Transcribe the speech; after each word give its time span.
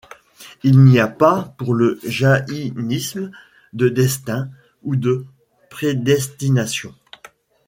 Il 0.63 0.83
n'y 0.83 0.97
a 0.99 1.07
pas, 1.07 1.53
pour 1.59 1.75
le 1.75 1.99
jaïnisme, 2.03 3.31
de 3.73 3.87
destin 3.87 4.49
ou 4.81 4.95
de 4.95 5.27
prédestination. 5.69 6.95